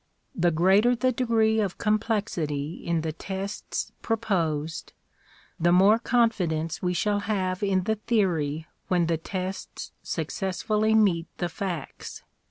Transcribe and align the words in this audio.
The 0.33 0.49
greater 0.49 0.95
the 0.95 1.11
degree 1.11 1.59
of 1.59 1.77
complexity 1.77 2.83
in 2.83 3.01
the 3.01 3.11
tests 3.11 3.91
proposed, 4.01 4.93
the 5.59 5.71
more 5.71 5.99
confidence 5.99 6.81
we 6.81 6.95
shall 6.95 7.19
have 7.19 7.61
in 7.61 7.83
the 7.83 7.93
theory 8.07 8.65
when 8.87 9.05
the 9.05 9.17
tests 9.17 9.91
successfully 10.01 10.95
meet 10.95 11.27
the 11.37 11.49
facts. 11.49 12.23